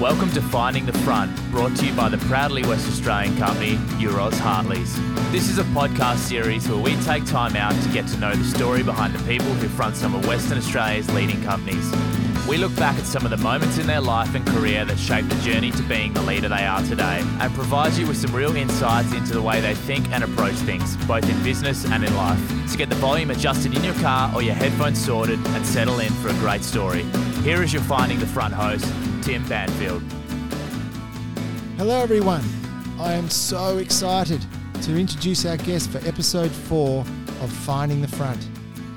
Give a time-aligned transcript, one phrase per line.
[0.00, 4.32] Welcome to Finding the Front, brought to you by the proudly West Australian company, Euroz
[4.32, 4.96] Hartleys.
[5.30, 8.44] This is a podcast series where we take time out to get to know the
[8.44, 11.86] story behind the people who front some of Western Australia's leading companies.
[12.48, 15.28] We look back at some of the moments in their life and career that shaped
[15.28, 18.56] the journey to being the leader they are today, and provide you with some real
[18.56, 22.40] insights into the way they think and approach things, both in business and in life.
[22.70, 26.10] So get the volume adjusted in your car or your headphones sorted and settle in
[26.14, 27.02] for a great story.
[27.42, 28.90] Here is your Finding the Front host,
[29.22, 30.02] Tim Banfield.
[31.76, 32.42] Hello, everyone.
[32.98, 34.44] I am so excited
[34.82, 37.00] to introduce our guest for episode four
[37.42, 38.48] of Finding the Front.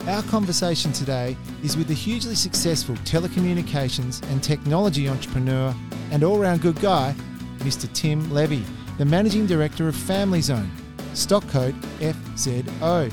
[0.07, 5.75] Our conversation today is with the hugely successful telecommunications and technology entrepreneur
[6.11, 7.13] and all round good guy,
[7.59, 7.91] Mr.
[7.93, 8.63] Tim Levy,
[8.97, 10.71] the managing director of Family Zone,
[11.13, 13.11] stock code FZO.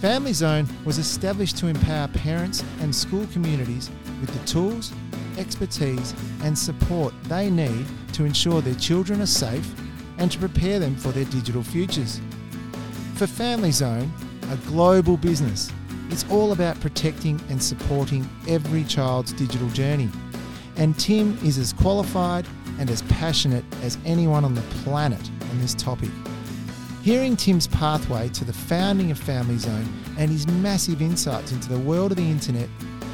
[0.00, 4.90] Family Zone was established to empower parents and school communities with the tools,
[5.38, 9.68] expertise, and support they need to ensure their children are safe
[10.18, 12.20] and to prepare them for their digital futures.
[13.14, 14.12] For Family Zone,
[14.50, 15.72] a global business,
[16.10, 20.10] it's all about protecting and supporting every child's digital journey.
[20.76, 22.46] And Tim is as qualified
[22.78, 26.10] and as passionate as anyone on the planet on this topic.
[27.02, 29.88] Hearing Tim's pathway to the founding of Family Zone
[30.18, 32.68] and his massive insights into the world of the internet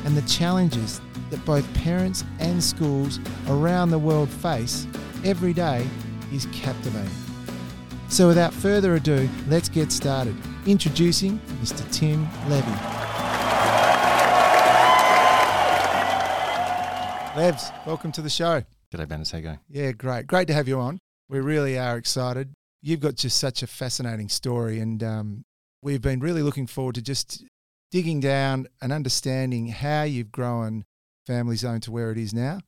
[0.05, 4.87] and the challenges that both parents and schools around the world face
[5.25, 5.87] every day
[6.33, 7.11] is captivating.
[8.09, 10.35] So, without further ado, let's get started.
[10.67, 11.91] Introducing Mr.
[11.93, 12.71] Tim Levy.
[17.39, 18.65] Levs, welcome to the show.
[18.93, 19.31] G'day, Banners.
[19.31, 19.59] How you going?
[19.69, 20.27] Yeah, great.
[20.27, 20.99] Great to have you on.
[21.29, 22.55] We really are excited.
[22.81, 25.45] You've got just such a fascinating story, and um,
[25.83, 27.45] we've been really looking forward to just
[27.91, 30.85] digging down and understanding how you've grown
[31.29, 32.61] Family Zone to where it is now.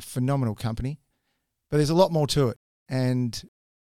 [0.00, 0.98] Phenomenal company,
[1.70, 2.56] but there's a lot more to it.
[2.88, 3.40] And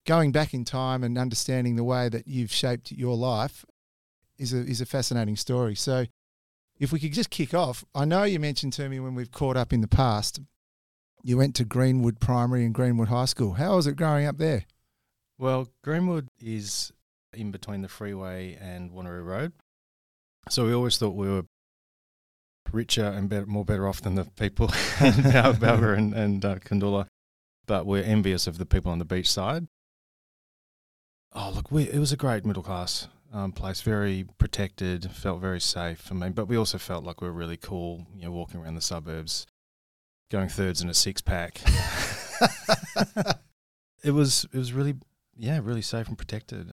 [0.06, 3.66] going back in time and understanding the way that you've shaped your life
[4.38, 5.74] is a is a fascinating story.
[5.74, 6.06] So,
[6.78, 9.58] if we could just kick off, I know you mentioned to me when we've caught
[9.58, 10.40] up in the past,
[11.22, 13.54] you went to Greenwood Primary and Greenwood High School.
[13.54, 14.64] How was it growing up there?
[15.38, 16.92] Well, Greenwood is
[17.34, 19.52] in between the freeway and Wanneroo Road.
[20.48, 21.44] So we always thought we were
[22.76, 24.66] richer and better, more better off than the people
[25.00, 25.12] in
[25.60, 27.06] Balga and, and uh, Koondoola,
[27.66, 29.66] but we're envious of the people on the beach side.
[31.32, 35.60] Oh, look, we, it was a great middle class um, place, very protected, felt very
[35.60, 36.08] safe.
[36.10, 38.74] I mean, but we also felt like we were really cool, you know, walking around
[38.76, 39.46] the suburbs,
[40.30, 41.60] going thirds in a six pack.
[44.02, 44.94] it was it was really
[45.36, 46.70] yeah really safe and protected.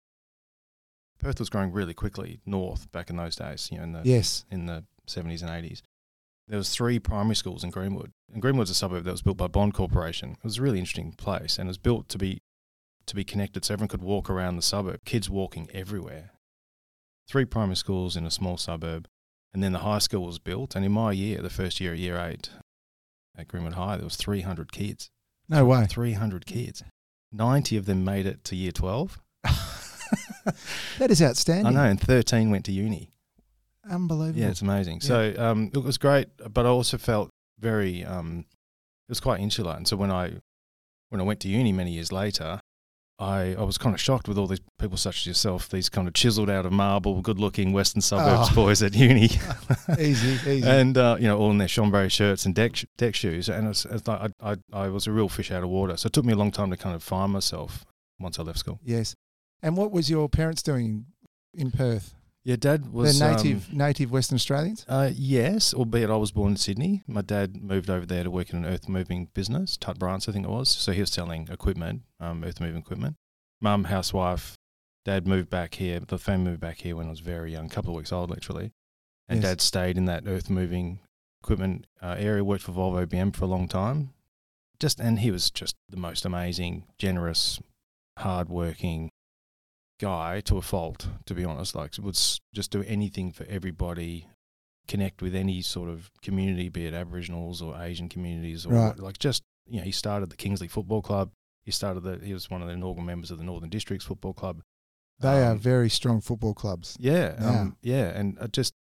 [1.19, 4.45] Perth was growing really quickly north back in those days, you know, in the Yes.
[4.51, 5.83] in the seventies and eighties.
[6.49, 9.47] There was three primary schools in Greenwood, and Greenwood's a suburb that was built by
[9.47, 10.33] Bond Corporation.
[10.33, 12.43] It was a really interesting place, and it was built to be
[13.07, 15.05] to be connected, so everyone could walk around the suburb.
[15.05, 16.31] Kids walking everywhere.
[17.29, 19.09] Three primary schools in a small suburb,
[19.53, 20.77] and then the high school was built.
[20.77, 22.51] And in my year, the first year, of year eight,
[23.37, 25.11] at Greenwood High, there was three hundred kids.
[25.49, 25.87] No way.
[25.87, 26.83] Three hundred kids.
[27.31, 29.21] Ninety of them made it to year twelve.
[30.99, 31.67] That is outstanding.
[31.67, 33.12] I know, and thirteen went to uni.
[33.91, 34.41] Unbelievable.
[34.41, 35.01] Yeah, it's amazing.
[35.03, 35.07] Yeah.
[35.09, 38.05] So um, it was great, but I also felt very.
[38.05, 38.47] Um,
[39.09, 40.35] it was quite insular, and so when I
[41.11, 42.61] when I went to uni many years later,
[43.19, 46.09] I, I was kind of shocked with all these people such as yourself, these kind
[46.09, 48.55] of chiseled out of marble, good-looking Western suburbs Oh.
[48.55, 49.29] boys at uni,
[49.99, 50.63] easy, easy.
[50.67, 53.69] and uh, you know all in their chambray shirts and deck deck shoes, and it
[53.69, 55.97] was, it's like I, I I was a real fish out of water.
[55.97, 57.85] So it took me a long time to kind of find myself
[58.21, 58.79] once I left school.
[58.85, 59.15] yes.
[59.65, 61.07] And what was your parents doing
[61.55, 62.15] in Perth?
[62.45, 64.85] Yeah, Dad was They're um, native, native Western Australians.
[64.89, 67.03] Uh, yes, albeit I was born in Sydney.
[67.07, 70.33] My dad moved over there to work in an earth moving business, Tutt Bryants, I
[70.33, 70.69] think it was.
[70.69, 73.17] So he was selling equipment, um, earth moving equipment.
[73.61, 74.57] Mum, housewife.
[75.05, 76.01] Dad moved back here.
[76.01, 78.31] The family moved back here when I was very young, a couple of weeks old,
[78.31, 78.73] literally.
[79.29, 79.51] And Yes.
[79.51, 80.99] Dad stayed in that earth moving
[81.43, 84.11] equipment uh, area, worked for Volvo BM for a long time.
[84.81, 87.61] Just and he was just the most amazing, generous,
[88.19, 89.11] hardworking
[90.03, 91.09] guy to a fault.
[91.27, 92.19] To be honest, like would
[92.55, 94.29] just do anything for everybody,
[94.89, 98.99] connect with any sort of community, be it Aboriginals or Asian communities, or Right.
[98.99, 101.31] like just you know, he started the Kingsley Football Club.
[101.65, 102.19] He started the.
[102.27, 104.63] He was one of the inaugural members of the Northern Districts Football Club.
[105.21, 106.97] They are Um, very strong football clubs.
[106.99, 107.61] yeah, Yeah.
[107.61, 108.75] um, yeah, and uh, just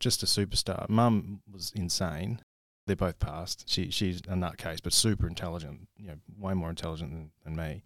[0.00, 0.88] just a superstar.
[0.88, 2.40] Mum was insane.
[2.86, 3.68] They're both passed.
[3.68, 5.88] She she's a nutcase, but super intelligent.
[5.98, 7.82] You know, way more intelligent than, than me.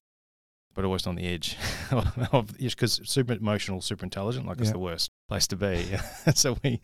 [0.75, 1.57] But always on the edge
[1.91, 4.47] of because super emotional, super intelligent.
[4.47, 5.85] Like it's the worst place to be.
[6.35, 6.81] so we,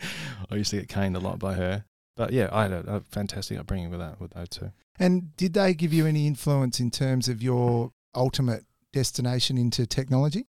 [0.51, 1.85] I used to get caned a lot by her.
[2.17, 4.73] But yeah, I had a, a fantastic upbringing with that with those two.
[4.99, 10.47] And did they give you any influence in terms of your ultimate destination into technology?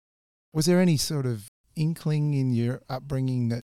[0.52, 3.64] Was there any sort of inkling in your upbringing that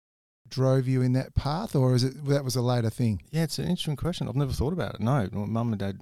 [0.48, 3.22] drove you in that path, or is it that was a later thing?
[3.31, 4.28] Yeah, it's an interesting question.
[4.28, 5.02] I've never thought about it.
[5.02, 6.02] No, mum and dad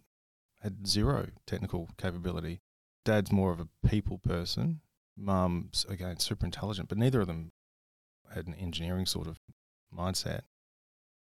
[0.61, 2.61] had zero technical capability.
[3.05, 4.81] Dad's more of a people person.
[5.17, 7.51] Mum's again super intelligent, but neither of them
[8.33, 9.39] had an engineering sort of
[9.95, 10.41] mindset.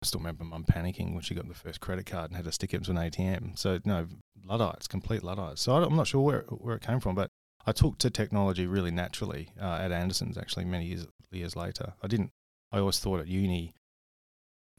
[0.01, 2.51] I still remember mum panicking when she got the first credit card and had to
[2.51, 3.59] stick it into an ATM.
[3.59, 4.07] So no,
[4.45, 5.61] Luddites, complete Luddites.
[5.61, 7.29] So I'm not sure where where it came from, but
[7.65, 10.37] I took to technology really naturally uh, at Anderson's.
[10.37, 12.31] Actually, many years years later, I didn't.
[12.71, 13.73] I always thought at uni,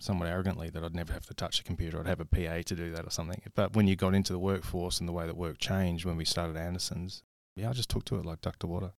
[0.00, 2.00] somewhat arrogantly, that I'd never have to touch a computer.
[2.00, 3.40] I'd have a PA to do that or something.
[3.54, 6.24] But when you got into the workforce and the way that work changed when we
[6.24, 7.22] started Anderson's,
[7.56, 8.92] yeah, I just took to it like duck to water.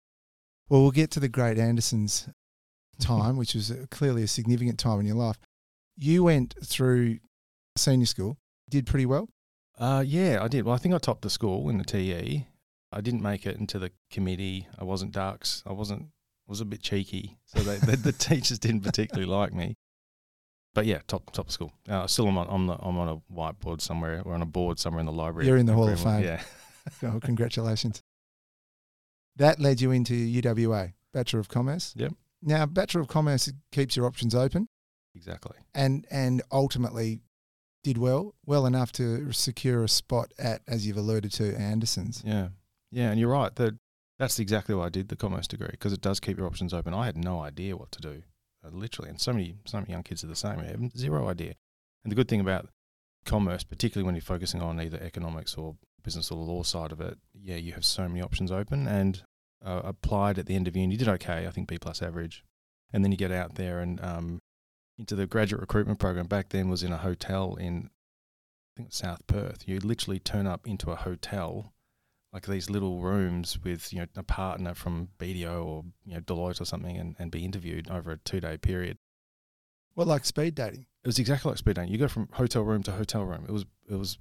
[0.69, 2.29] Well, we'll get to the great Anderson's
[2.99, 5.37] time, which was clearly a significant time in your life.
[5.97, 7.19] You went through
[7.77, 8.37] senior school,
[8.69, 9.29] did pretty well.
[9.77, 10.65] Uh, yeah, I did.
[10.65, 12.47] Well, I think I topped the school in the TEE.
[12.91, 14.67] I didn't make it into the committee.
[14.77, 15.63] I wasn't Ducks.
[15.65, 16.03] I wasn't.
[16.47, 19.75] I was a bit cheeky, so they, the, the teachers didn't particularly like me.
[20.73, 21.73] But yeah, top top of school.
[21.89, 22.47] Uh, still, I'm on.
[22.49, 24.21] I'm, the, I'm on a whiteboard somewhere.
[24.25, 25.47] We're on a board somewhere in the library.
[25.47, 26.23] You're in the Hall of Fame.
[26.23, 26.41] Yeah,
[27.03, 28.01] Oh, congratulations.
[29.35, 31.93] That led you into UWA, Bachelor of Commerce.
[31.97, 32.13] Yep.
[32.41, 34.67] Now, Bachelor of Commerce keeps your options open
[35.15, 35.57] exactly.
[35.75, 37.19] and and ultimately
[37.83, 42.21] did well, well enough to secure a spot at, as you've alluded to, Anderson's.
[42.25, 42.49] Yeah,
[42.91, 43.53] yeah, and you're right.
[43.55, 43.77] That
[44.19, 46.93] that's exactly why I did the commerce degree because it does keep your options open.
[46.93, 48.23] I had no idea what to do,
[48.69, 50.57] literally, and so many so many young kids are the same.
[50.59, 51.55] They have zero idea.
[52.03, 52.69] And the good thing about
[53.25, 56.99] commerce, particularly when you're focusing on either economics or business or the law side of
[56.99, 58.87] it, yeah, you have so many options open.
[58.87, 59.23] And
[59.63, 61.45] uh, applied at the end of uni, did okay.
[61.47, 62.43] I think B plus average,
[62.91, 64.39] and then you get out there and um,
[64.97, 66.27] into the graduate recruitment program.
[66.27, 67.89] Back then was in a hotel in
[68.75, 69.67] I think South Perth.
[69.67, 71.73] You literally turn up into a hotel
[72.33, 76.61] like these little rooms with you know a partner from BDO or you know Deloitte
[76.61, 78.97] or something, and, and be interviewed over a two day period.
[79.95, 80.85] Well, like speed dating?
[81.03, 81.91] It was exactly like speed dating.
[81.91, 83.45] You go from hotel room to hotel room.
[83.47, 84.17] It was it was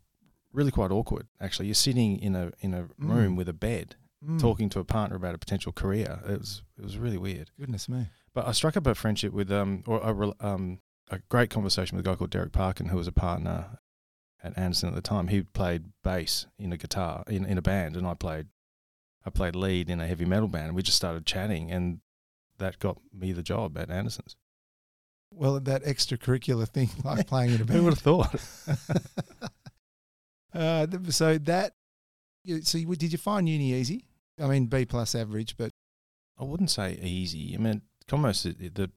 [0.53, 1.67] really quite awkward actually.
[1.67, 3.15] You're sitting in a in a Mm.
[3.15, 6.21] room with a bed, Mm, talking to a partner about a potential career.
[6.29, 7.51] It was it was really weird.
[7.59, 8.09] Goodness me.
[8.35, 10.81] But I struck up a friendship with um or a um
[11.13, 13.79] a great conversation with a guy called Derek Parkin, who was a partner
[14.43, 15.29] at Anderson at the time.
[15.29, 18.47] He played bass in a guitar in, in a band, and I played
[19.25, 20.69] I played lead in a heavy metal band.
[20.69, 22.01] And we just started chatting, and
[22.59, 24.37] that got me the job at Anderson's.
[25.33, 27.79] Well, that extracurricular thing like playing in a band.
[27.81, 28.35] Who would have thought?
[30.55, 31.75] uh, so that,
[32.45, 34.05] you- so you, did you find uni easy?
[34.41, 35.73] I mean, B plus average, but
[36.39, 37.55] I wouldn't say easy.
[37.55, 38.91] I mean, commerce, the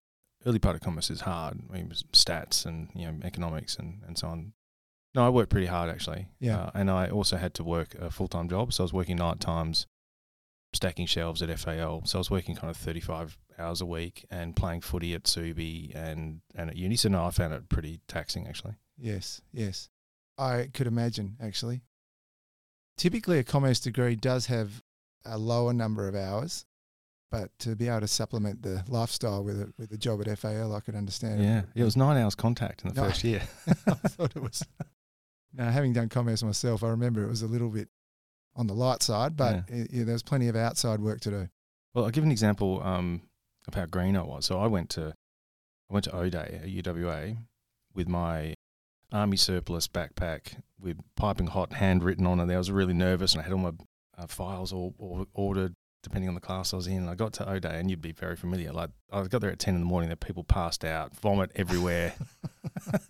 [0.46, 1.60] early part of commerce is hard.
[1.70, 4.54] I mean, stats and you know economics and, and so on.
[5.16, 6.28] No, I worked pretty hard actually.
[6.40, 6.58] Yeah.
[6.64, 9.18] uh, and I also had to work a full time job, so I was working
[9.18, 9.86] night times,
[10.74, 12.06] stacking shelves at FAL.
[12.06, 15.24] So I was working kind of thirty five hours a week and playing footy at
[15.24, 16.96] Subi and and at uni.
[16.96, 18.76] So no, I found it pretty taxing actually.
[18.98, 19.90] yes, yes.
[20.38, 21.82] I could imagine actually.
[22.98, 24.82] Typically, a commerce degree does have
[25.26, 26.66] a lower number of hours,
[27.32, 30.74] but to be able to supplement the lifestyle with a, with a job at FAL,
[30.76, 31.44] I could understand.
[31.44, 33.08] Yeah, it was nine hours contact in the No.
[33.08, 33.42] first year.
[33.88, 34.64] I thought it was.
[35.54, 37.90] Now, having done commerce myself, I remember it was a little bit
[38.56, 39.86] on the light side, but yeah.
[39.90, 41.50] yeah, there was plenty of outside work to do.
[41.94, 43.22] Well, I'll give an example um,
[43.68, 44.46] of how green I was.
[44.46, 45.14] So I went to
[45.90, 47.38] I went to O'Day at UWA
[47.94, 48.56] with my
[49.12, 52.54] army surplus backpack with piping hot handwritten on it.
[52.54, 53.74] I was really nervous and I had all my
[54.18, 56.98] uh, files all, all ordered depending on the class I was in.
[56.98, 58.72] And I got to O'Day and you'd be very familiar.
[58.72, 60.10] Like I got there at ten in the morning.
[60.10, 62.14] There people passed out, vomit everywhere.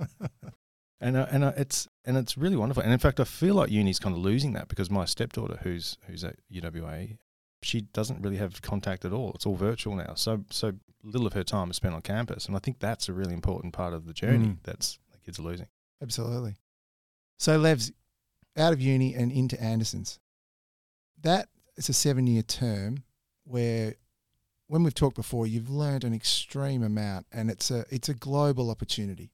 [1.02, 2.84] and uh, and uh, it's and it's really wonderful.
[2.84, 5.98] And in fact, I feel like uni's kind of losing that because my stepdaughter, who's
[6.08, 7.18] who's at UWA,
[7.62, 9.32] she doesn't really have contact at all.
[9.34, 10.14] It's all virtual now.
[10.16, 13.14] So so little of her time is spent on campus, and I think that's a
[13.14, 14.58] really important part of the journey Mm.
[14.64, 15.68] that's the kids are losing.
[16.02, 16.56] Absolutely.
[17.38, 17.92] So, Levs,
[18.56, 20.20] out of uni and into Anderson's,
[21.22, 23.04] that is a seven year term
[23.44, 23.96] where,
[24.68, 28.70] when we've talked before, you've learned an extreme amount and it's a, it's a global
[28.70, 29.33] opportunity.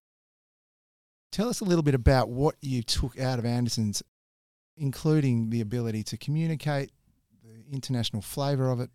[1.31, 4.01] Tell us a little bit about what you took out of Anderson's,
[4.77, 6.91] including the ability to communicate,
[7.43, 8.89] the international flavour of it,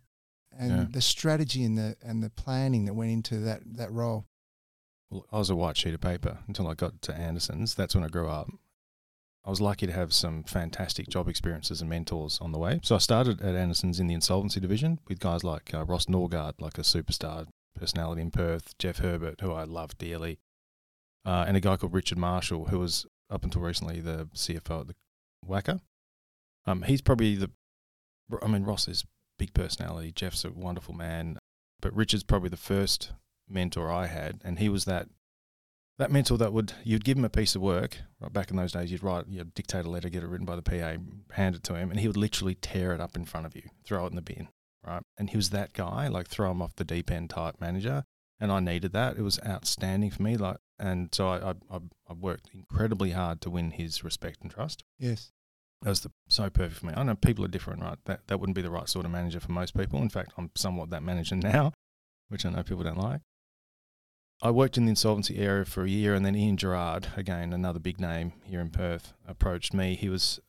[0.57, 0.85] and Yeah.
[0.89, 4.25] the strategy and the, and the planning that went into that, that role.
[5.09, 7.75] Well, I was a white sheet of paper until I got to Anderson's.
[7.75, 8.49] That's when I grew up.
[9.45, 12.79] I was lucky to have some fantastic job experiences and mentors on the way.
[12.83, 16.53] So I started at Anderson's in the insolvency division with guys like uh, Ross Norgard,
[16.59, 20.39] like a superstar personality in Perth, Jeff Herbert, who I love dearly,
[21.25, 24.87] uh, and a guy called Richard Marshall, who was up until recently the CFO at
[24.87, 24.95] the
[25.47, 25.79] WACA.
[26.65, 27.51] Um, he's probably the,
[28.41, 29.05] I mean, Ross is
[29.37, 30.11] big personality.
[30.11, 31.37] Jeff's a wonderful man,
[31.81, 33.11] but Richard's probably the first
[33.47, 35.07] mentor I had, and he was that
[35.97, 38.71] that mentor that would you'd give him a piece of work right back in those
[38.71, 40.95] days you'd write you'd dictate a letter get it written by the PA
[41.31, 43.63] hand it to him and he would literally tear it up in front of you
[43.85, 44.49] throw it in the bin
[44.85, 48.03] right and he was that guy like throw him off the deep end type manager
[48.39, 52.13] and I needed that it was outstanding for me like and so I I, I
[52.13, 55.31] worked incredibly hard to win his respect and trust Yes.
[55.81, 58.39] that was the, so perfect for me I know people are different right that that
[58.39, 61.03] wouldn't be the right sort of manager for most people in fact I'm somewhat that
[61.03, 61.71] manager now
[62.29, 63.21] which I know people don't like
[64.41, 67.79] I worked in the insolvency area for a year, and then Ian Gerard, again another
[67.79, 69.95] big name here in Perth, approached me.
[69.95, 70.41] He was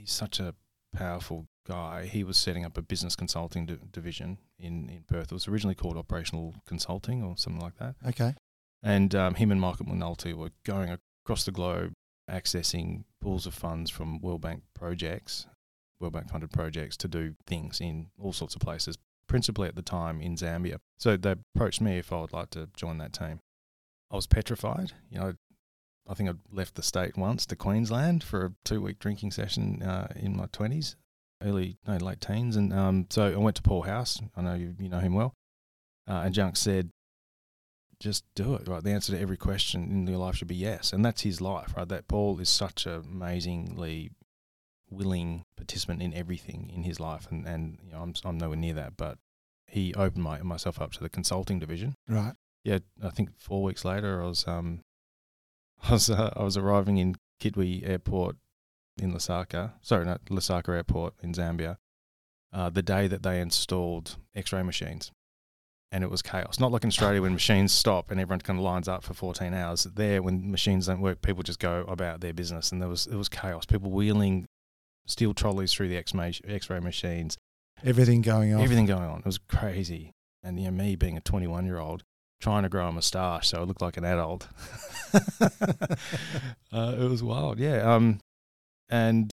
[0.00, 0.56] he's such a
[0.92, 2.06] powerful guy.
[2.06, 5.30] He was setting up a business consulting di- division in in Perth.
[5.30, 7.96] It was originally called Operational Consulting or something like that.
[8.06, 8.34] Okay.
[8.82, 11.92] And um, him and Michael McNulty were going across the globe,
[12.30, 15.46] accessing pools of funds from World Bank projects,
[16.00, 18.96] World Bank funded projects to do things in all sorts of places,
[19.26, 20.78] principally at the time in Zambia.
[20.96, 23.40] So they approached me if I would like to join that team.
[24.10, 24.92] I was petrified.
[25.10, 25.34] You know,
[26.08, 29.82] I think I'd left the state once to Queensland for a two week drinking session
[29.82, 30.94] uh, in my 20s,
[31.42, 32.56] early, no, late teens.
[32.56, 34.20] And um, so I went to Paul House.
[34.36, 35.34] I know you, you know him well.
[36.08, 36.90] Uh, and Junk said,
[38.00, 38.82] just do it, right?
[38.82, 40.92] The answer to every question in your life should be yes.
[40.92, 41.88] And that's his life, right?
[41.88, 44.10] That Paul is such an amazingly
[44.90, 47.26] willing participant in everything in his life.
[47.30, 49.18] And, and you know, I'm, I'm nowhere near that, but
[49.66, 51.94] he opened my, myself up to the consulting division.
[52.08, 52.34] Right.
[52.64, 54.80] Yeah, I think four weeks later, I was um,
[55.88, 58.36] I was uh, I was arriving in Kitwe Airport
[59.00, 59.72] in Lusaka.
[59.82, 61.76] Sorry, not Lusaka Airport in Zambia.
[62.52, 65.10] Uh, the day that they installed X-ray machines,
[65.92, 66.58] and it was chaos.
[66.58, 69.52] Not like in Australia when machines stop and everyone kind of lines up for 14
[69.52, 69.84] hours.
[69.84, 73.16] There, when machines don't work, people just go about their business, and there was it
[73.16, 73.66] was chaos.
[73.66, 74.46] People wheeling
[75.06, 77.36] steel trolleys through the X-ray machines,
[77.84, 78.60] Everything going on.
[78.62, 79.20] everything going on.
[79.20, 80.12] It was crazy.
[80.42, 82.02] And you know, me being a 21 year old
[82.40, 84.46] trying to grow a moustache so I looked like an adult.
[86.72, 87.78] uh, it was wild, yeah.
[87.94, 88.20] Um,
[88.88, 89.30] and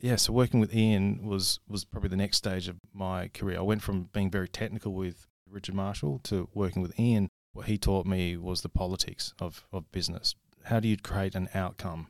[0.00, 3.58] yeah, so working with Ian was was probably the next stage of my career.
[3.58, 7.28] I went from being very technical with Richard Marshall to working with Ian.
[7.52, 10.34] What he taught me was the politics of, of business.
[10.64, 12.08] How do you create an outcome?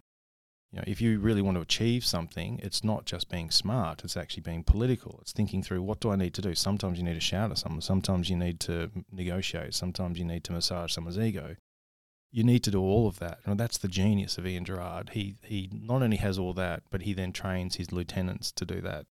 [0.73, 4.17] You know, if you really want to achieve something, it's not just being smart, it's
[4.17, 5.19] actually being political.
[5.21, 6.55] It's thinking through what do I need to do?
[6.55, 10.45] Sometimes you need to shout at someone, sometimes you need to negotiate, sometimes you need
[10.45, 11.57] to massage someone's ego.
[12.33, 13.41] You need to do all of that.
[13.45, 15.11] And that's the genius of Ian Gerard.
[15.11, 18.81] He he not only has all that, but he then trains his lieutenants to do
[18.81, 19.07] that.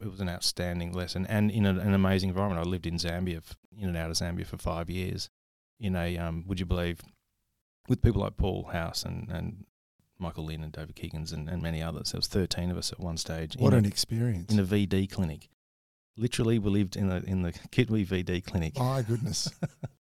[0.00, 2.64] It was an outstanding lesson and in a, an amazing environment.
[2.64, 3.42] I lived in Zambia,
[3.76, 5.28] in and out of Zambia for five years.
[5.78, 7.00] In a, um, would you believe,
[7.88, 9.64] with people like Paul House and, and
[10.20, 12.12] Michael Lynn and David Keegans and, and many others.
[12.12, 13.56] There was 13 of us at one stage.
[13.58, 14.52] What an a, experience.
[14.52, 15.48] in a VD clinic.
[16.16, 18.78] Literally, we lived in the in the Kitwe VD clinic.
[18.78, 19.50] My goodness.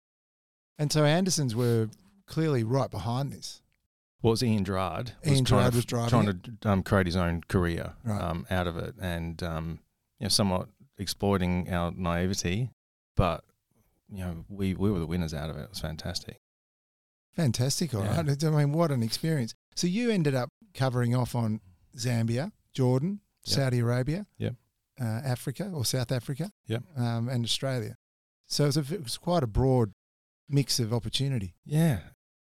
[0.79, 1.89] and so Andersons were
[2.27, 3.63] clearly right behind this.
[4.23, 5.13] Was Ian Gerard?
[5.27, 8.21] Ian Gerard to, was driving trying to um, create his own career Right.
[8.21, 9.79] um, out of it, and um,
[10.19, 10.69] you know, somewhat
[10.99, 12.71] exploiting our naivety,
[13.17, 13.45] but
[14.11, 15.63] you know, we we were the winners out of it.
[15.63, 16.39] It was fantastic.
[17.35, 18.23] Fantastic, all Yeah.
[18.23, 18.45] right.
[18.45, 19.55] I mean, what an experience.
[19.75, 21.61] So you ended up covering off on
[21.97, 23.55] Zambia, Jordan, Yep.
[23.55, 24.55] Saudi Arabia, Yep.
[25.01, 26.83] uh, Africa or South Africa, Yep.
[26.97, 27.97] um, and Australia.
[28.47, 29.93] So it was, a, it was quite a broad
[30.49, 31.55] mix of opportunity.
[31.65, 32.01] Yeah,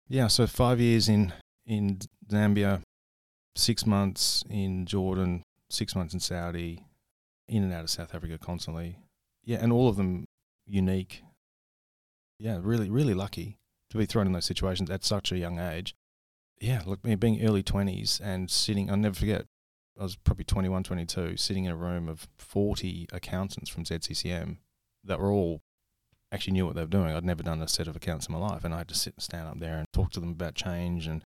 [0.10, 0.28] yeah.
[0.28, 1.34] So five years in
[1.66, 2.00] in
[2.30, 2.82] Zambia,
[3.56, 6.84] six months in Jordan, six months in Saudi,
[7.48, 8.98] in and out of South Africa constantly.
[9.46, 10.26] Yeah, and all of them
[10.68, 11.24] unique.
[12.40, 13.58] Yeah, really, really lucky
[13.90, 15.96] to be thrown in those situations at such a young age.
[16.62, 19.46] Yeah, look, me being early twenties and sitting, I'll never forget.
[20.00, 24.56] I was probably 21, 22, sitting in a room of 40 accountants from ZCCM
[25.04, 25.60] that were all
[26.32, 27.16] actually knew what they were doing.
[27.16, 29.14] I'd never done a set of accounts in my life, and I had to sit
[29.16, 31.24] and stand up there and talk to them about change and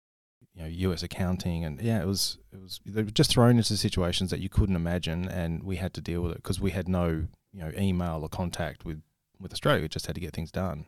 [0.53, 1.03] you know U.S.
[1.03, 4.50] accounting, and yeah, it was it was they were just thrown into situations that you
[4.50, 7.72] couldn't imagine, and we had to deal with it because we had no you know
[7.77, 9.01] email or contact with
[9.39, 9.81] with Australia.
[9.81, 10.86] We just had to get things done.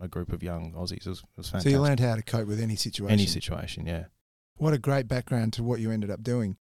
[0.00, 1.04] A group of young Aussies.
[1.04, 3.12] It was, it was So you learned how to cope with any situation.
[3.12, 4.04] any situation, yeah.
[4.54, 6.56] What a great background to what you ended up doing.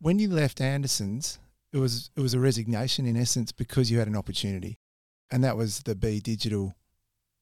[0.00, 1.38] When you left Anderson's,
[1.72, 4.78] it was it was a resignation in essence because you had an opportunity,
[5.32, 6.74] and that was the B Digital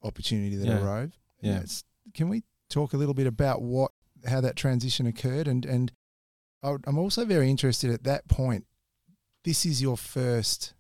[0.03, 0.83] opportunity that Yeah.
[0.83, 1.13] arose.
[1.43, 1.65] Yeah.
[2.15, 3.93] Can we talk a little bit about what
[4.27, 5.47] how that transition occurred?
[5.49, 5.93] And and
[6.63, 8.67] I'm also very interested at that point.
[9.45, 10.75] This is your first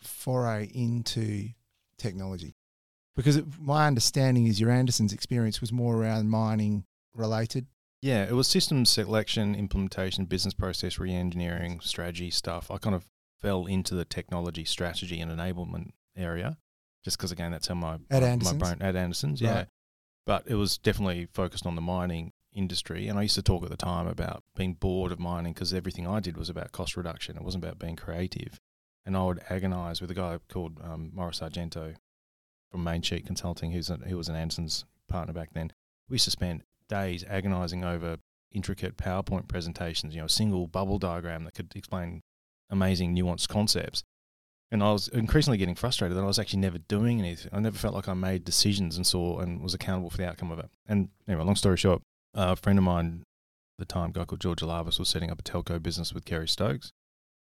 [0.00, 1.50] foray into
[1.96, 2.54] technology.
[3.16, 6.84] Because it, my understanding is your Anderson's experience was more around mining
[7.14, 7.66] related.
[8.00, 12.70] Yeah, it was systems selection, implementation, business process re-engineering, strategy stuff.
[12.70, 13.08] I kind of
[13.40, 16.58] fell into the technology, strategy, and enablement area,
[17.04, 18.60] just because again that's how my At my, Anderson's?
[18.60, 19.54] my brain at Anderson's, yeah.
[19.54, 19.66] Right.
[20.26, 23.70] But it was definitely focused on the mining industry, and I used to talk at
[23.70, 27.36] the time about being bored of mining because everything I did was about cost reduction.
[27.36, 28.60] It wasn't about being creative,
[29.06, 31.94] and I would agonize with a guy called um, Morris Argento
[32.70, 35.72] from Main Sheet Consulting, who's a, who was an Anderson's partner back then.
[36.08, 38.18] We used to spend days agonizing over
[38.52, 42.22] intricate PowerPoint presentations, you know, a single bubble diagram that could explain
[42.70, 44.02] amazing nuanced concepts.
[44.70, 47.50] And I was increasingly getting frustrated that I was actually never doing anything.
[47.54, 50.50] I never felt like I made decisions and saw and was accountable for the outcome
[50.50, 50.68] of it.
[50.86, 52.02] And anyway, long story short,
[52.34, 53.22] a friend of mine
[53.78, 56.26] at the time, a guy called George Alavis, was setting up a telco business with
[56.26, 56.90] Kerry Stokes.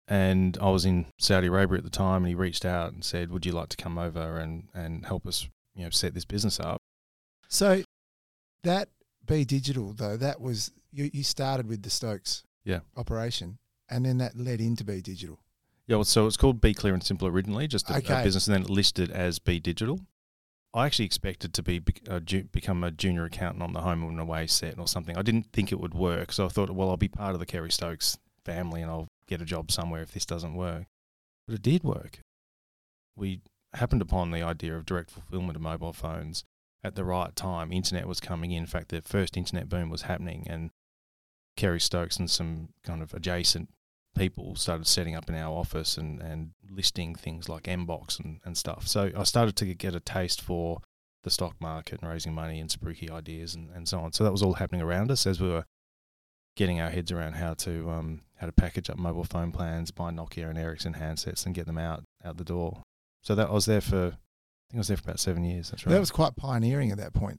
[0.07, 3.31] And I was in Saudi Arabia at the time, and he reached out and said,
[3.31, 6.59] "Would you like to come over and, and help us, you know, set this business
[6.61, 6.79] up?"
[7.49, 7.83] So
[8.63, 8.89] that
[9.27, 12.81] Be Digital though, that was you, you started with the Stokes Yeah.
[12.97, 13.59] operation,
[13.91, 15.41] and then that led into Be Digital.
[15.89, 18.55] Yeah, well, so it's called Be Clear and Simple originally, just a, a business, and
[18.55, 19.99] then it listed as Be Digital.
[20.75, 24.21] I actually expected to be uh, ju- become a junior accountant on the home and
[24.21, 25.17] away set or something.
[25.17, 27.47] I didn't think it would work, so I thought, well, I'll be part of the
[27.47, 30.85] Kerry Stokes family and I'll get a job somewhere if this doesn't work.
[31.47, 32.21] But it did work.
[33.17, 33.41] We
[33.73, 36.45] happened upon the idea of direct fulfillment of mobile phones
[36.85, 37.73] at the right time.
[37.73, 38.65] Internet was coming in.
[38.65, 40.71] In fact, the first internet boom was happening, and
[41.57, 43.71] Kerry Stokes and some kind of adjacent
[44.19, 48.57] people started setting up in our office and, and listing things like Mbox and, and
[48.57, 48.87] stuff.
[48.87, 50.81] So I started to get a taste for
[51.25, 54.13] the stock market and raising money and spooky ideas and, and so on.
[54.13, 55.65] So that was all happening around us as we were
[56.57, 60.11] getting our heads around how to um, how to package up mobile phone plans, buy
[60.11, 62.83] Nokia and Ericsson handsets and get them out out the door.
[63.23, 65.71] So that I was there for I think I was there for about seven years.
[65.71, 65.93] That's right.
[65.93, 67.39] That was quite pioneering at that point.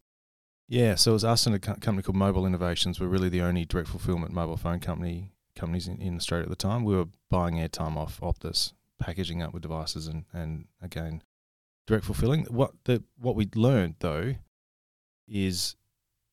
[0.67, 2.99] Yeah, so it was us and a company called Mobile Innovations.
[2.99, 6.55] We're really the only direct fulfillment mobile phone company companies in, in Australia at the
[6.55, 6.83] time.
[6.83, 11.21] We were buying airtime off Optus, packaging up with devices, and, and again,
[11.85, 12.45] direct fulfilling.
[12.45, 14.35] What the what we learned though
[15.27, 15.75] is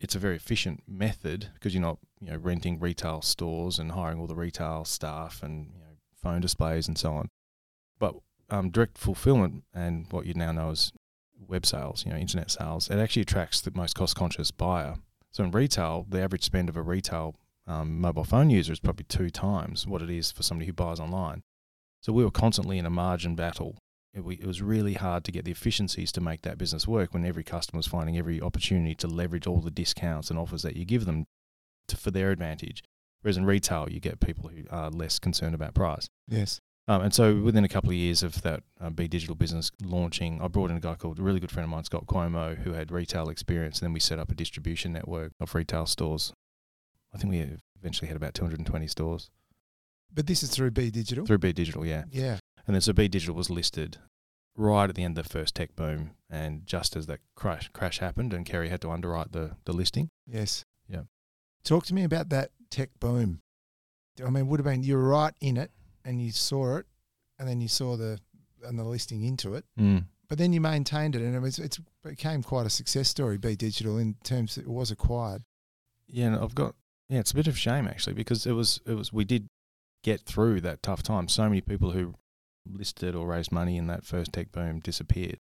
[0.00, 4.18] it's a very efficient method because you're not you know renting retail stores and hiring
[4.18, 7.28] all the retail staff and you know phone displays and so on.
[7.98, 8.14] But
[8.50, 10.92] um, direct fulfillment and what you now know as
[11.48, 14.96] web sales, you know, internet sales, it actually attracts the most cost conscious buyer.
[15.30, 17.34] So in retail, the average spend of a retail
[17.66, 21.00] um, mobile phone user is probably two times what it is for somebody who buys
[21.00, 21.42] online.
[22.02, 23.76] So we were constantly in a margin battle.
[24.14, 27.12] It, we, it was really hard to get the efficiencies to make that business work
[27.12, 30.76] when every customer was finding every opportunity to leverage all the discounts and offers that
[30.76, 31.26] you give them
[31.88, 32.82] to, for their advantage.
[33.22, 36.06] Whereas in retail, you get people who are less concerned about price.
[36.28, 36.60] Yes.
[36.88, 40.40] Um, and so within a couple of years of that uh, B Digital business launching,
[40.40, 42.74] I brought in a guy called a really good friend of mine, Scott Cuomo, who
[42.74, 43.80] had retail experience.
[43.80, 46.32] And then we set up a distribution network of retail stores.
[47.14, 49.30] I think we eventually had about 220 stores
[50.12, 51.26] But this is through B Digital.
[51.26, 52.04] through B Digital, yeah.
[52.10, 52.38] Yeah.
[52.66, 53.98] And then so B Digital was listed
[54.56, 56.12] right at the end of the first tech boom.
[56.28, 60.10] And just as that crash crash happened and Kerry had to underwrite the, the listing.
[60.26, 60.64] Yes.
[60.88, 61.02] Yeah.
[61.64, 63.40] Talk to me about that tech boom.
[64.24, 65.70] I mean, would have been you were right in it,
[66.04, 66.86] and you saw it,
[67.38, 68.18] and then you saw the
[68.62, 70.04] and the listing into it, mm.
[70.28, 73.36] but then you maintained it, and it was it's became quite a success story.
[73.36, 75.42] B Digital in terms that it was acquired.
[76.08, 76.74] Yeah, and I've got
[77.08, 79.48] yeah, it's a bit of shame actually because it was it was we did
[80.02, 81.28] get through that tough time.
[81.28, 82.14] So many people who
[82.68, 85.38] listed or raised money in that first tech boom disappeared.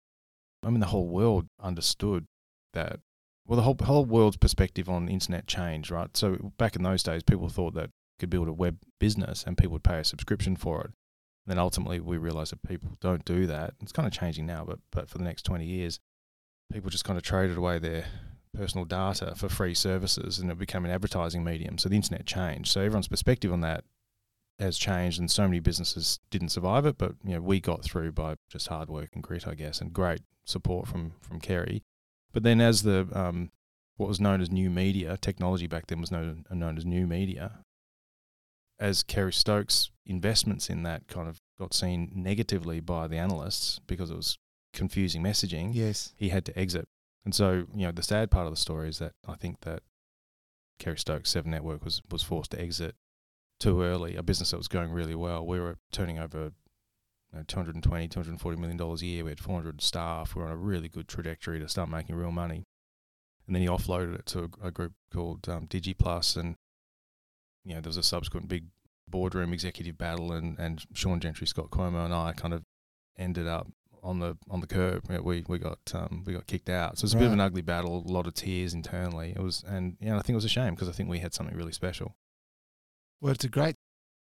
[0.64, 2.26] I mean, the whole world understood
[2.72, 3.00] that.
[3.46, 6.14] Well, the whole whole world's perspective on internet changed, right?
[6.16, 9.72] So back in those days, people thought that could build a web business and people
[9.72, 10.90] would pay a subscription for it.
[11.46, 13.74] And then ultimately, we realized that people don't do that.
[13.82, 16.00] It's kind of changing now, but but for the next twenty years,
[16.72, 18.06] people just kind of traded away their
[18.54, 21.78] personal data for free services and it became an advertising medium.
[21.78, 22.70] So the internet changed.
[22.72, 23.84] So everyone's perspective on that
[24.58, 28.12] has changed and so many businesses didn't survive it, but you know, we got through
[28.12, 31.82] by just hard work and grit, I guess, and great support from from Kerry.
[32.32, 33.50] But then as the um,
[33.96, 37.60] what was known as new media, technology back then was known, known as new media,
[38.78, 44.10] as Kerry Stokes' investments in that kind of got seen negatively by the analysts because
[44.10, 44.36] it was
[44.72, 46.12] confusing messaging Yes.
[46.16, 46.88] he had to exit.
[47.24, 49.82] And so, you know, the sad part of the story is that I think that
[50.78, 52.96] Kerry Stokes Seven Network was was forced to exit
[53.60, 54.16] too early.
[54.16, 55.46] A business that was going really well.
[55.46, 56.52] We were turning over
[57.32, 59.24] you know, 220, 240 million dollars a year.
[59.24, 60.34] We had 400 staff.
[60.34, 62.64] We were on a really good trajectory to start making real money.
[63.46, 66.56] And then he offloaded it to a, a group called um, DigiPlus, and
[67.64, 68.66] you know there was a subsequent big
[69.08, 72.62] boardroom executive battle, and and Sean Gentry, Scott Cuomo, and I kind of
[73.18, 73.68] ended up
[74.04, 75.08] on the on the curb.
[75.08, 76.98] We we got um, we got kicked out.
[76.98, 78.04] So it's a bit of an ugly battle.
[78.06, 79.32] A lot of tears internally.
[79.36, 81.34] It was, and yeah, I think it was a shame because I think we had
[81.34, 82.14] something really special.
[83.20, 83.76] Well, it's a great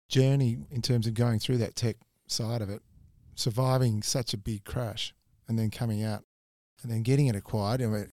[0.08, 2.82] journey in terms of going through that tech side of it,
[3.34, 5.14] surviving such a big crash,
[5.46, 6.24] and then coming out,
[6.82, 7.80] and then getting it acquired.
[7.82, 8.10] I mean,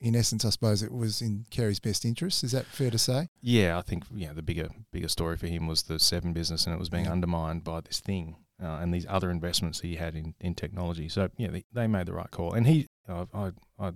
[0.00, 2.44] in essence, I suppose it was in Kerry's best interest.
[2.44, 3.28] Is that fair to say?
[3.40, 6.74] Yeah, I think yeah the bigger bigger story for him was the Seven business, and
[6.74, 7.12] it was being Yeah.
[7.12, 11.08] undermined by this thing uh, and these other investments that he had in, in technology.
[11.08, 13.92] So yeah, they, they made the right call, and he uh, I, I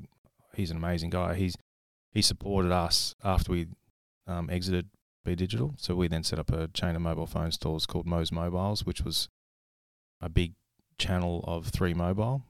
[0.54, 1.34] he's an amazing guy.
[1.34, 1.56] He's
[2.12, 3.68] he supported us after we
[4.26, 4.88] um, exited
[5.24, 5.74] B Digital.
[5.78, 9.02] So we then set up a chain of mobile phone stores called Mo's Mobiles, which
[9.02, 9.28] was
[10.20, 10.54] a big
[10.98, 12.42] channel of Three Mobile.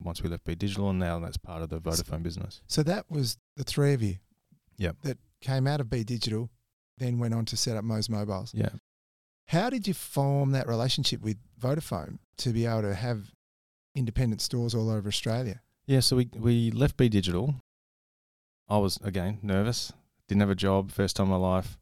[0.00, 2.62] Once we left B Digital, and now that's part of the Vodafone business.
[2.68, 4.16] So that was the three of you.
[4.76, 4.96] Yep.
[5.02, 6.50] That came out of B Digital,
[6.98, 8.52] then went on to set up Mo's Mobiles.
[8.54, 8.68] Yeah.
[9.48, 13.32] How did you form that relationship with Vodafone to be able to have
[13.94, 15.62] independent stores all over Australia?
[15.86, 17.54] Yeah, so we we left B Digital.
[18.68, 19.90] I was again nervous.
[20.28, 21.78] Didn't have a job, first time in my life.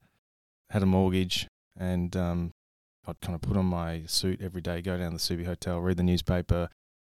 [0.70, 2.52] Had a mortgage, and um,
[3.04, 5.80] I'd kind of put on my suit every day, go down to the Subi Hotel,
[5.80, 6.68] read the newspaper,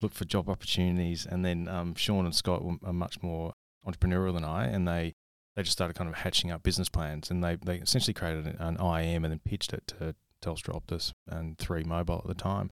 [0.01, 3.51] look for job opportunities, and then um, Sean and Scott were, are much more
[3.85, 5.13] entrepreneurial than I, and they
[5.57, 8.55] they just started kind of hatching up business plans, and they they essentially created an,
[8.59, 12.69] an IM and then pitched it to Telstra Optus and Three Mobile at the time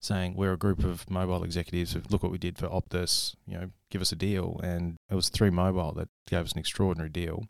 [0.00, 1.96] saying we're a group of mobile executives.
[2.10, 3.34] Look what we did for Optus.
[3.46, 6.58] You know, give us a deal, and it was Three Mobile that gave us an
[6.58, 7.46] extraordinary deal.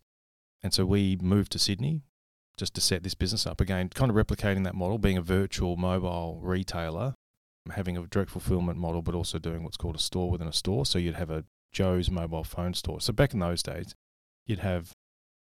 [0.63, 2.03] And so we moved to Sydney
[2.57, 5.77] just to set this business up again, kind of replicating that model, being a virtual
[5.77, 7.15] mobile retailer,
[7.73, 10.87] having a direct fulfillment model, but also doing what's called a store within a store.
[10.87, 13.01] So you'd have a Joe's mobile phone store.
[13.01, 13.95] So back in those days,
[14.47, 14.93] you'd have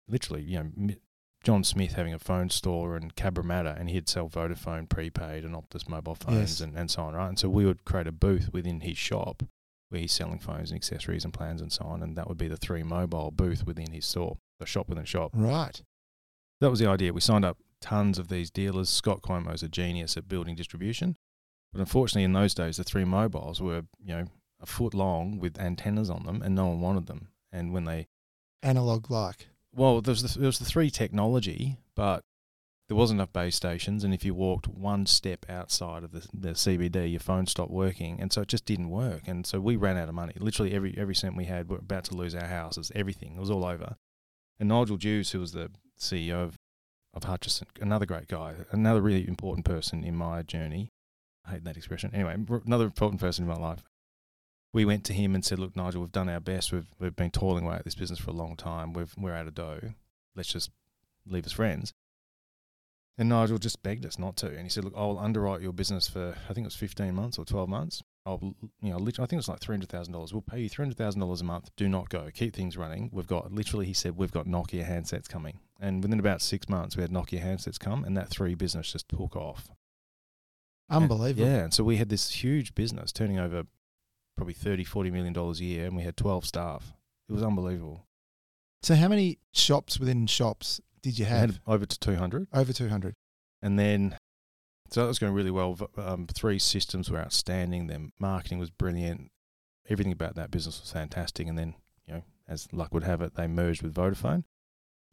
[0.07, 0.95] literally, you know,
[1.43, 5.87] John Smith having a phone store in Cabramatta, and he'd sell Vodafone prepaid and Optus
[5.87, 6.61] mobile phones Yes.
[6.61, 7.29] and, and so on, right?
[7.29, 9.43] And so we would create a booth within his shop
[9.89, 12.47] where he's selling phones and accessories and plans and so on, and that would be
[12.49, 15.31] the three mobile booth within his store, the shop within a shop.
[15.33, 15.81] Right.
[16.59, 17.13] That was the idea.
[17.13, 18.89] We signed up tons of these dealers.
[18.89, 21.15] Scott Cuomo's a genius at building distribution,
[21.71, 24.25] but unfortunately, in those days, the three mobiles were you know
[24.59, 27.29] a foot long with antennas on them, and no one wanted them.
[27.53, 28.07] And when they
[28.63, 29.47] Analog like.
[29.77, 32.23] Well, there was the, there was the three technology, but
[32.87, 36.49] there wasn't enough base stations, and if you walked one step outside of the, the
[36.49, 39.27] CBD, your phone stopped working, and so it just didn't work.
[39.27, 40.33] And so we ran out of money.
[40.39, 43.35] Literally every every cent we had, we're about to lose our houses, everything.
[43.35, 43.97] It was all over.
[44.59, 46.57] And Nigel Dews, who was the CEO of,
[47.13, 50.91] of Hutchison, another great guy, another really important person in my journey.
[51.45, 52.11] I hate that expression.
[52.13, 52.35] Anyway,
[52.65, 53.83] another important person in my life.
[54.77, 56.71] We went to him and said, "Look, Nigel, we've done our best.
[56.71, 58.93] We've we've been toiling away at this business for a long time.
[58.93, 59.95] We've we're out of dough.
[60.35, 60.69] Let's just
[61.25, 61.95] leave as friends."
[63.17, 66.07] And Nigel just begged us not to, and he said, "Look, I'll underwrite your business
[66.07, 68.03] for I think it was fifteen months or twelve months.
[68.23, 68.39] I'll
[68.79, 70.31] you know literally, I think it was like three hundred thousand dollars.
[70.31, 71.71] We'll pay you three hundred thousand dollars a month.
[71.75, 72.29] Do not go.
[72.31, 73.09] Keep things running.
[73.11, 76.95] We've got literally, he said, we've got Nokia handsets coming, and within about six months,
[76.95, 79.71] we had Nokia handsets come, and that three business just took off.
[80.87, 81.47] Unbelievable.
[81.47, 83.63] Yeah, and so we had this huge business turning over
[84.37, 86.93] probably 30, 40 million dollars a year, and we had 12 staff.
[87.27, 88.05] It was unbelievable.
[88.81, 91.39] So how many shops within shops did you have?
[91.49, 92.47] had over to 200.
[92.53, 93.15] Over 200.
[93.61, 94.15] And then,
[94.89, 95.77] so that was going really well.
[95.97, 97.87] Um, three systems were outstanding.
[97.87, 99.31] Their marketing was brilliant.
[99.89, 101.47] Everything about that business was fantastic.
[101.47, 101.73] And then,
[102.05, 104.43] you know, as luck would have it, they merged with Vodafone.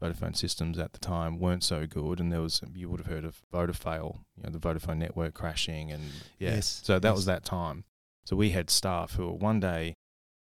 [0.02, 3.24] Vodafone systems at the time weren't so good, and there was you would have heard
[3.24, 6.02] of Vodafail, you know, the Vodafone network crashing, and
[6.38, 6.56] yeah.
[6.56, 7.16] Yes, So that yes.
[7.16, 7.84] was that time.
[8.24, 9.94] So we had staff who were one day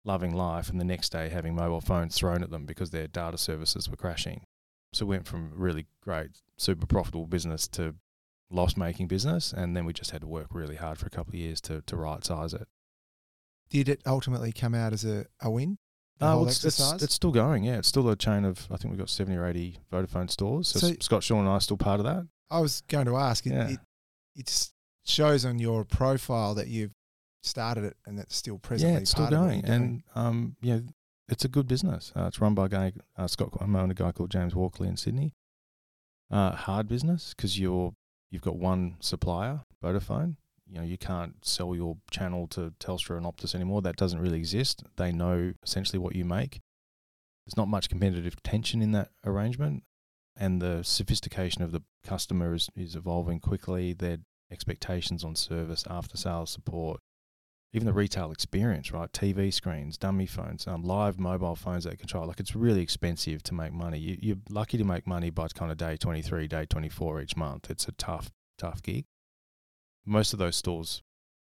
[0.05, 3.37] loving life, and the next day having mobile phones thrown at them because their data
[3.37, 4.43] services were crashing.
[4.93, 7.95] So we went from really great, super profitable business to
[8.49, 11.31] loss making business, and then we just had to work really hard for a couple
[11.31, 12.67] of years to to right size it.
[13.69, 15.77] Did it ultimately come out as a, a win?
[16.21, 17.77] Uh, well, it's, it's, it's still going, yeah.
[17.77, 20.67] It's still a chain of, I think we've got 70 or 80 Vodafone stores.
[20.67, 22.27] So, So- Scott Shaw and I are still part of that.
[22.51, 23.45] I was going to ask.
[23.45, 23.69] It, Yeah.
[23.69, 23.79] it,
[24.35, 24.69] it
[25.05, 26.91] shows on your profile that you've
[27.41, 29.63] started it and that's still presently yeah, it's still going.
[29.65, 30.79] And, um, yeah,
[31.27, 32.11] it's a good business.
[32.15, 34.87] Uh, it's run by a guy, uh, Scott Cuomo and a guy called James Walkley
[34.87, 35.35] in Sydney.
[36.31, 37.93] Uh, hard business because you're,
[38.29, 40.35] you've got one supplier, Vodafone.
[40.67, 43.81] You know, you can't sell your channel to Telstra and Optus anymore.
[43.81, 44.83] That doesn't really exist.
[44.97, 46.61] They know essentially what you make.
[47.45, 49.83] There's not much competitive tension in that arrangement.
[50.37, 53.93] And the sophistication of the customer is, is evolving quickly.
[53.93, 54.19] Their
[54.51, 57.01] expectations on service, after sales support,
[57.71, 59.11] even the retail experience, right?
[59.11, 62.25] TV screens, dummy phones, um, live mobile phones that control.
[62.27, 63.99] Like it's really expensive to make money.
[63.99, 67.69] You, you're lucky to make money by kind of day 23, day 24 each month.
[67.69, 69.05] It's a tough, tough gig.
[70.05, 71.03] Most of those stores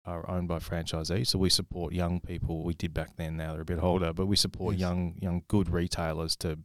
[0.05, 2.65] are owned by franchisees, so we support young people.
[2.65, 3.37] We did back then.
[3.39, 4.81] Now they're a bit older, but we support Yes.
[4.81, 6.59] young, young, good retailers to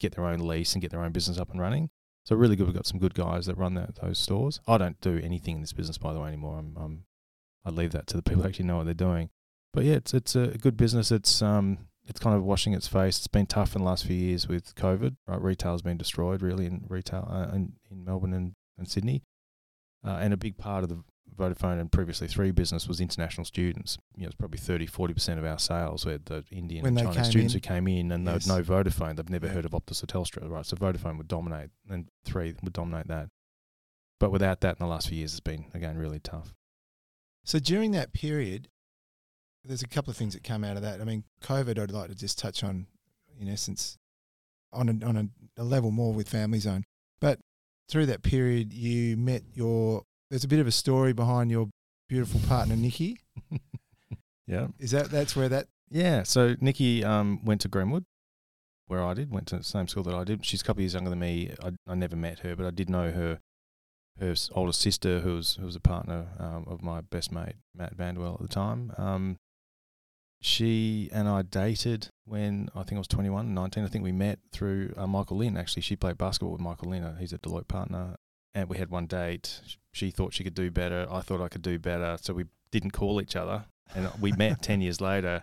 [0.00, 1.88] get their own lease and get their own business up and running.
[2.26, 2.66] So really good.
[2.66, 4.60] We've got some good guys that run that, those stores.
[4.66, 6.58] I don't do anything in this business, by the way, anymore.
[6.58, 7.04] I'm, I'm
[7.64, 9.30] I leave that to the people who actually know what they're doing.
[9.72, 11.10] But yeah, it's it's a good business.
[11.10, 13.16] It's um it's kind of washing its face.
[13.18, 15.16] It's been tough in the last few years with COVID.
[15.26, 19.22] Right, retail's been destroyed really in retail uh, in, in Melbourne and, and Sydney.
[20.06, 21.02] Uh, and a big part of the
[21.34, 23.96] Vodafone and previously Three business was international students.
[24.16, 27.30] You know, it's probably 30, 40% of our sales were the Indian When and Chinese
[27.30, 27.58] students in.
[27.58, 28.44] who came in and Yes.
[28.44, 29.16] they no Vodafone.
[29.16, 30.66] They've never heard of Optus or Telstra, right?
[30.66, 33.30] So Vodafone would dominate and Three would dominate that.
[34.20, 36.54] But without that in the last few years, it's been, again, really tough.
[37.44, 38.68] So during that period,
[39.64, 41.00] there's a couple of things that come out of that.
[41.00, 42.86] I mean, COVID, I'd like to just touch on,
[43.38, 43.96] in essence,
[44.72, 46.84] on a, on a, a level more with Family Zone.
[47.20, 47.38] But
[47.88, 50.02] through that period, you met your.
[50.30, 51.68] There's a bit of a story behind your
[52.08, 53.20] beautiful partner, Nikki.
[54.46, 54.68] Yeah.
[54.78, 55.66] Is that that's where that?
[55.90, 56.22] Yeah.
[56.22, 58.04] So Nikki um, went to Greenwood,
[58.86, 59.30] where I did.
[59.30, 60.44] Went to the same school that I did.
[60.44, 61.52] She's a couple of years younger than me.
[61.62, 63.40] I, I never met her, but I did know her.
[64.20, 67.96] Her older sister, who was who was a partner um, of my best mate Matt
[67.96, 68.92] Vandwell at the time.
[68.96, 69.36] Um,
[70.40, 73.82] she and I dated when I think I was 21, 19.
[73.84, 75.56] I think we met through uh, Michael Lynn.
[75.56, 77.02] Actually, she played basketball with Michael Lynn.
[77.02, 78.16] uh, He's a Deloitte partner,
[78.54, 79.60] and we had one date.
[79.92, 81.06] She thought she could do better.
[81.10, 82.18] I thought I could do better.
[82.20, 85.42] So we didn't call each other, and we met ten years later.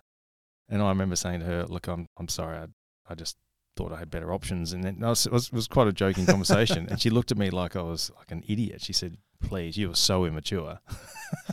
[0.69, 2.57] And I remember saying to her, "Look, I'm I'm sorry.
[2.57, 2.67] I
[3.09, 3.35] I just
[3.75, 5.93] thought I had better options." And then it was, it was, it was quite a
[5.93, 6.87] joking conversation.
[6.89, 8.81] and she looked at me like I was like an idiot.
[8.81, 10.79] She said, "Please, you are so immature."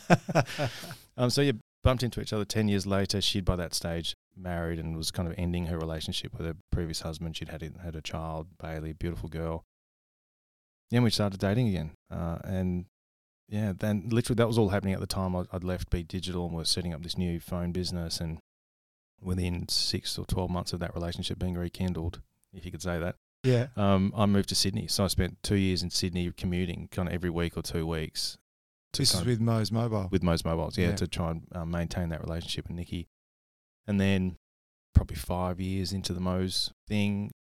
[1.17, 3.21] um, so you bumped into each other ten years later.
[3.21, 7.01] She'd by that stage married and was kind of ending her relationship with her previous
[7.01, 7.37] husband.
[7.37, 9.65] She'd had had a child, Bailey, beautiful girl.
[10.91, 12.87] Then we started dating again, uh, and
[13.49, 15.35] yeah, then literally that was all happening at the time.
[15.35, 18.39] I, I'd left B Digital and was setting up this new phone business, and
[19.23, 22.21] within six or twelve months of that relationship being rekindled,
[22.53, 23.67] if you could say that, yeah.
[23.77, 24.87] um, I moved to Sydney.
[24.87, 28.39] So I spent two years in Sydney commuting, kind of every week or two weeks.
[28.95, 30.09] to This is with Mo's Mobile.
[30.11, 30.97] with Mo's Mobiles, yeah, Yeah.
[30.97, 33.09] to try and um, maintain that relationship with Nikki.
[33.87, 34.37] And then
[34.95, 37.31] probably five years into the Mo's thing,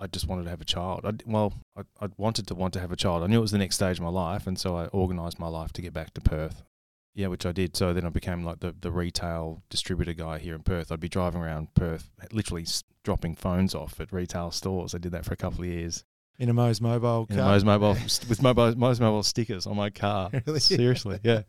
[0.00, 1.00] I just wanted to have a child.
[1.04, 3.22] I, well, I, I wanted to want to have a child.
[3.22, 5.48] I knew it was the next stage of my life, and so I organised my
[5.48, 6.62] life to get back to Perth.
[7.18, 7.76] Yeah, which I did.
[7.76, 10.92] So then I became like the, the retail distributor guy here in Perth.
[10.92, 12.64] I'd be driving around Perth, literally
[13.02, 14.94] dropping phones off at retail stores.
[14.94, 16.04] I did that for a couple of years.
[16.38, 17.50] in a Mo's Mobile In a car.
[17.50, 17.94] Mo's Mobile,
[18.28, 20.30] with mobile, Mo's Mobile stickers on my car.
[20.46, 20.60] Really?
[20.60, 21.42] Seriously, yeah.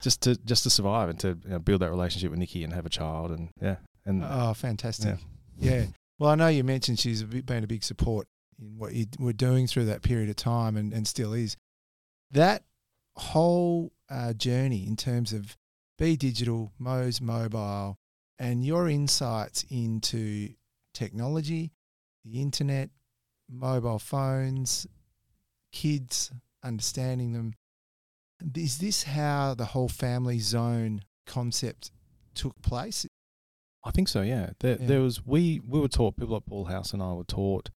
[0.00, 2.72] Just to just to survive and to you know, build that relationship with Nikki and
[2.72, 5.18] have a child and yeah and Oh, fantastic.
[5.58, 5.84] Yeah.
[6.18, 8.26] Well, I know you mentioned she's been a big support
[8.58, 11.58] in what you were doing through that period of time and, and still is.
[12.30, 12.64] That
[13.16, 15.56] whole uh, journey in terms of
[15.98, 17.96] Be Digital, Mo's Mobile,
[18.38, 20.50] and your insights into
[20.94, 21.72] technology,
[22.24, 22.90] the internet,
[23.50, 24.86] mobile phones,
[25.72, 26.30] kids,
[26.62, 27.54] understanding them.
[28.54, 31.90] Is this how the whole family zone concept
[32.34, 33.06] took place?
[33.84, 34.20] I think so.
[34.22, 34.86] Yeah, there Yeah.
[34.86, 37.70] there was we we were taught people like Paul House and I were taught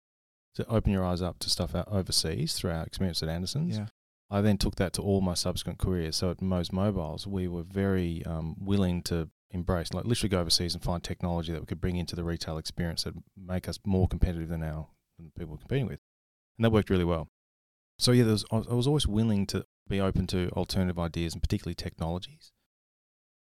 [0.54, 3.76] to open your eyes up to stuff out overseas through our experience at Anderson's.
[3.76, 3.88] Yeah.
[4.30, 6.16] I then took that to all my subsequent careers.
[6.16, 10.74] So at Mo's Mobiles, we were very um, willing to embrace, like literally go overseas
[10.74, 14.08] and find technology that we could bring into the retail experience that make us more
[14.08, 16.00] competitive than our than people we're competing with,
[16.58, 17.28] and that worked really well.
[17.98, 21.74] So yeah, was, I was always willing to be open to alternative ideas and particularly
[21.74, 22.52] technologies.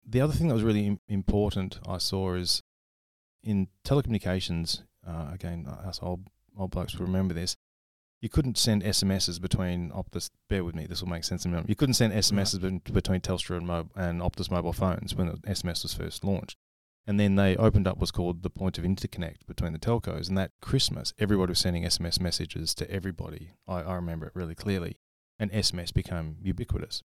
[0.04, 2.62] The other thing that was really important I saw is
[3.44, 4.82] in telecommunications.
[5.06, 6.26] Uh, again, us old
[6.58, 7.56] old blokes will remember this
[8.20, 10.30] you couldn't send SMSs between Optus.
[10.48, 11.68] Bear with me, this will make sense in a minute.
[11.68, 15.32] You couldn't send SMSs ben- between Telstra and, Mo- and Optus mobile phones when the
[15.48, 16.56] SMS was first launched.
[17.06, 20.28] And then they opened up what's called the point of interconnect between the telcos.
[20.28, 23.54] And that Christmas, everybody was sending SMS messages to everybody.
[23.66, 25.00] I, I remember it really clearly.
[25.38, 27.02] And SMS became ubiquitous.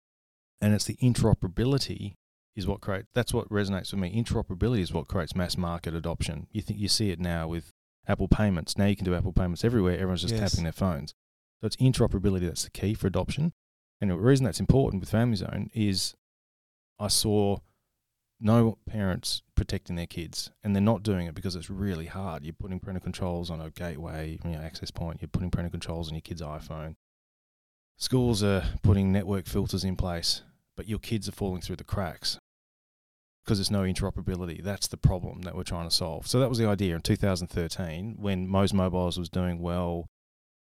[0.63, 2.15] And it's the interoperability
[2.57, 3.09] is what creates.
[3.15, 4.15] That's what resonates with me.
[4.15, 6.47] Interoperability is what creates mass market adoption.
[6.53, 7.73] You think you see it now with
[8.07, 8.77] Apple Payments.
[8.77, 9.95] Now you can do Apple Payments everywhere.
[9.95, 10.51] Everyone's just Yes.
[10.53, 11.15] tapping their phones.
[11.61, 13.53] So it's interoperability that's the key for adoption.
[14.01, 16.15] And the reason that's important with Family Zone is
[16.99, 17.59] I saw
[18.41, 22.45] no parents protecting their kids, and they're not doing it because it's really hard.
[22.45, 25.23] You're putting parental controls on a gateway, you know, access point.
[25.23, 26.97] You're putting parental controls on your kid's iPhone.
[27.97, 30.43] Schools are putting network filters in place,
[30.77, 32.39] but your kids are falling through the cracks
[33.45, 34.63] because there's no interoperability.
[34.63, 36.27] That's the problem that we're trying to solve.
[36.27, 40.07] So that was the idea in 2013 when Mo's Mobiles was doing well.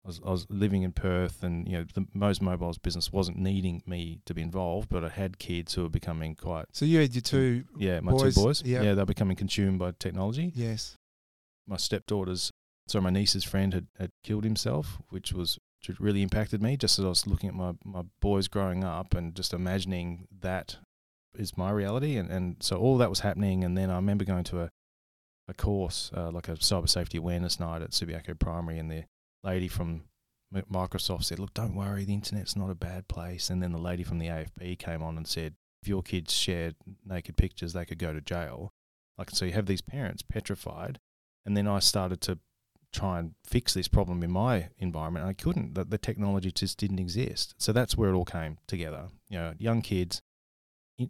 [0.04, 3.38] I was, I was living in Perth, and you know, the Mo's Mobiles business wasn't
[3.38, 6.66] needing me to be involved, but I had kids who were becoming quite.
[6.72, 7.64] So you had your two.
[7.78, 8.62] Yeah, my boys, two boys.
[8.64, 8.82] yeah.
[8.82, 10.50] Yeah, they're becoming consumed by technology.
[10.56, 10.96] Yes.
[11.68, 12.50] My stepdaughter's,
[12.88, 16.76] so my niece's friend had, had killed himself, which was which really impacted me.
[16.76, 20.78] Just as I was looking at my my boys growing up and just imagining that
[21.36, 24.44] is my reality, and and so all that was happening, and then I remember going
[24.44, 24.70] to a
[25.48, 29.04] a course uh, like a cyber safety awareness night at Subiaco Primary, and the
[29.42, 30.04] lady from
[30.52, 34.04] Microsoft said, "Look, don't worry, the internet's not a bad place." And then the lady
[34.04, 37.98] from the AFP came on and said, "If your kids shared naked pictures, they could
[37.98, 38.72] go to jail."
[39.18, 40.98] Like, so you have these parents petrified,
[41.44, 42.38] and then I started to
[42.92, 45.26] try and fix this problem in my environment.
[45.26, 45.74] I couldn't.
[45.74, 47.54] The, the technology just didn't exist.
[47.58, 49.08] So that's where it all came together.
[49.28, 50.20] You know, young kids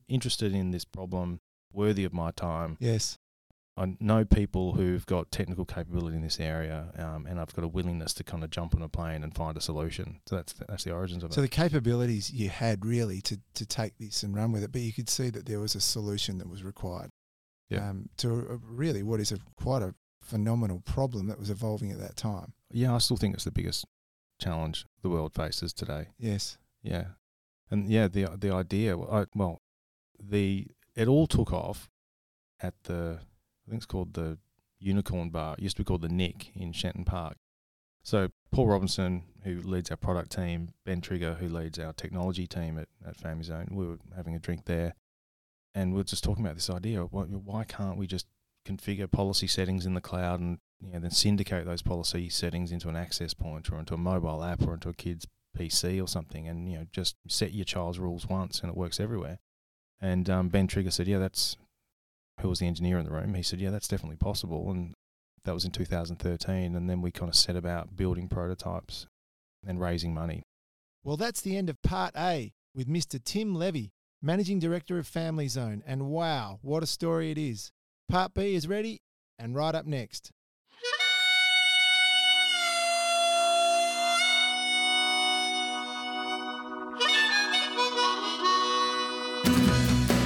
[0.09, 1.41] interested in this problem,
[1.73, 2.77] worthy of my time.
[2.81, 3.19] Yes.
[3.75, 7.69] I know people who've got technical capability in this area, um, and I've got a
[7.69, 10.21] willingness to kind of jump on a plane and find a solution.
[10.29, 11.35] So that's that's the origins of So it.
[11.37, 14.83] So the capabilities you had really to, to take this and run with it, but
[14.83, 17.09] you could see that there was a solution that was required
[17.71, 17.89] Yeah.
[17.89, 21.99] um, to a, really what is a quite a phenomenal problem that was evolving at
[21.99, 22.53] that time.
[22.71, 23.87] Yeah, I still think it's the biggest
[24.39, 26.09] challenge the world faces today.
[26.19, 26.59] Yes.
[26.83, 27.05] Yeah,
[27.71, 28.99] and yeah, the the idea.
[28.99, 29.62] I, well,
[30.23, 31.91] the it all took off
[32.61, 33.19] at the
[33.67, 34.39] I think it's called the
[34.79, 35.55] Unicorn Bar.
[35.59, 37.37] It used to be called the Nick in Shenton Park.
[38.03, 42.79] So Paul Robinson, who leads our product team, Ben Trigger, who leads our technology team
[42.79, 44.95] at at Family Zone, we were having a drink there,
[45.75, 48.27] and we are just talking about this idea: why, why can't we just
[48.67, 52.89] configure policy settings in the cloud and you know, then syndicate those policy settings into
[52.89, 56.49] an access point or into a mobile app or into a kid's PC or something,
[56.49, 59.39] and you know just set your child's rules once, and it works everywhere.
[60.03, 61.57] And um, Ben Trigger said, "Yeah, that's
[62.41, 64.95] who was the engineer in the room." He said, "Yeah, that's definitely possible." And
[65.45, 69.07] that was in 2013, and then we kind of set about building prototypes
[69.67, 70.43] and raising money.
[71.05, 73.23] Well, that's the end of part A with Mr.
[73.23, 75.83] Tim Levy, Managing Director of Family Zone.
[75.87, 77.71] And wow, what a story it is.
[78.09, 79.01] Part B is ready
[79.39, 80.31] and right up next.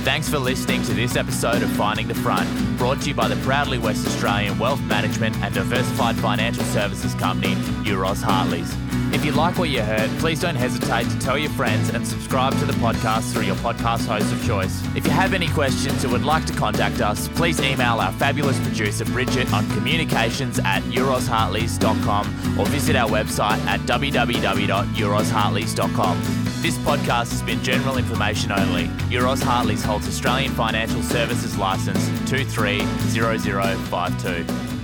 [0.06, 3.34] Thanks for listening to this episode of Finding the Front, brought to you by the
[3.44, 8.72] proudly West Australian wealth management and diversified financial services company, Euroz Hartleys.
[9.16, 12.52] If you like what you heard, please don't hesitate to tell your friends and subscribe
[12.58, 14.84] to the podcast through your podcast host of choice.
[14.94, 18.60] If you have any questions or would like to contact us, please email our fabulous
[18.60, 26.20] producer Bridget on communications at eurozhartleys.com or visit our website at www.eurozhartleys.com.
[26.60, 28.88] This podcast has been general information only.
[29.08, 34.75] Euroz Hartleys holds Australian Financial Services Licence 230052.